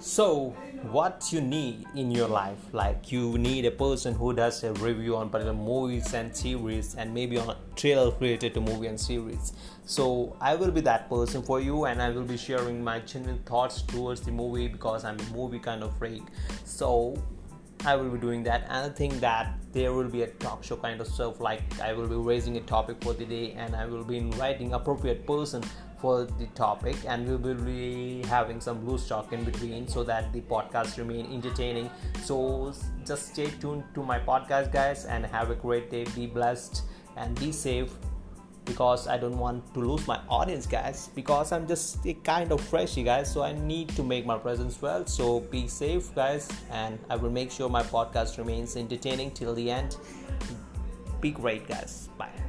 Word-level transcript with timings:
So, 0.00 0.50
what 0.92 1.32
you 1.32 1.40
need 1.40 1.84
in 1.96 2.12
your 2.12 2.28
life? 2.28 2.58
Like, 2.72 3.10
you 3.10 3.36
need 3.36 3.64
a 3.64 3.72
person 3.72 4.14
who 4.14 4.32
does 4.32 4.62
a 4.62 4.72
review 4.74 5.16
on 5.16 5.28
particular 5.28 5.56
movies 5.56 6.14
and 6.14 6.34
series, 6.34 6.94
and 6.94 7.12
maybe 7.12 7.36
on 7.36 7.50
a 7.50 7.56
trailer 7.74 8.12
related 8.20 8.54
to 8.54 8.60
movie 8.60 8.86
and 8.86 8.98
series. 8.98 9.54
So, 9.86 10.36
I 10.40 10.54
will 10.54 10.70
be 10.70 10.80
that 10.82 11.08
person 11.10 11.42
for 11.42 11.60
you, 11.60 11.86
and 11.86 12.00
I 12.00 12.10
will 12.10 12.22
be 12.22 12.36
sharing 12.36 12.82
my 12.84 13.00
genuine 13.00 13.42
thoughts 13.44 13.82
towards 13.82 14.20
the 14.20 14.30
movie 14.30 14.68
because 14.68 15.04
I'm 15.04 15.18
a 15.18 15.36
movie 15.36 15.58
kind 15.58 15.82
of 15.82 15.96
freak. 15.98 16.22
So, 16.64 17.20
I 17.84 17.96
will 17.96 18.10
be 18.10 18.18
doing 18.18 18.42
that, 18.44 18.62
and 18.68 18.90
I 18.90 18.94
think 18.94 19.20
that 19.20 19.54
there 19.72 19.92
will 19.92 20.08
be 20.08 20.22
a 20.22 20.26
talk 20.26 20.64
show 20.64 20.76
kind 20.76 21.00
of 21.00 21.06
stuff. 21.06 21.40
Like, 21.40 21.62
I 21.80 21.92
will 21.92 22.08
be 22.08 22.16
raising 22.16 22.56
a 22.56 22.60
topic 22.60 22.96
for 23.02 23.12
the 23.12 23.24
day, 23.24 23.52
and 23.52 23.76
I 23.76 23.86
will 23.86 24.04
be 24.04 24.18
inviting 24.18 24.74
appropriate 24.74 25.26
person 25.26 25.62
for 26.00 26.24
the 26.24 26.46
topic. 26.54 26.96
And 27.06 27.28
we 27.28 27.36
will 27.36 27.62
be 27.62 28.22
having 28.26 28.60
some 28.60 28.86
loose 28.86 29.08
talk 29.08 29.32
in 29.32 29.44
between 29.44 29.88
so 29.88 30.04
that 30.04 30.32
the 30.32 30.40
podcast 30.42 30.98
remain 30.98 31.26
entertaining. 31.32 31.90
So 32.22 32.72
just 33.04 33.32
stay 33.32 33.50
tuned 33.60 33.84
to 33.94 34.02
my 34.02 34.18
podcast 34.18 34.72
guys 34.72 35.04
and 35.04 35.26
have 35.26 35.50
a 35.50 35.54
great 35.54 35.90
day. 35.90 36.04
Be 36.14 36.26
blessed 36.26 36.82
and 37.16 37.38
be 37.38 37.52
safe 37.52 37.92
because 38.68 39.08
I 39.08 39.16
don't 39.16 39.38
want 39.38 39.74
to 39.74 39.80
lose 39.80 40.06
my 40.06 40.20
audience, 40.28 40.66
guys. 40.66 41.10
Because 41.14 41.50
I'm 41.50 41.66
just 41.66 42.06
a 42.06 42.14
kind 42.14 42.52
of 42.52 42.60
freshy, 42.60 43.02
guys. 43.02 43.32
So 43.32 43.42
I 43.42 43.52
need 43.52 43.88
to 43.96 44.02
make 44.04 44.24
my 44.26 44.38
presence 44.38 44.80
well. 44.80 45.04
So 45.06 45.40
be 45.40 45.66
safe, 45.66 46.14
guys, 46.14 46.48
and 46.70 46.98
I 47.10 47.16
will 47.16 47.30
make 47.30 47.50
sure 47.50 47.68
my 47.68 47.82
podcast 47.82 48.38
remains 48.38 48.76
entertaining 48.76 49.32
till 49.32 49.54
the 49.54 49.70
end. 49.70 49.96
Be 51.20 51.32
great, 51.32 51.66
guys. 51.66 52.08
Bye. 52.16 52.47